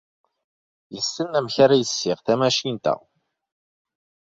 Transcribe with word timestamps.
Yessen 0.93 1.29
amek 1.39 1.55
ara 1.63 1.75
yessiɣ 1.79 2.17
tamacint-a. 2.25 2.93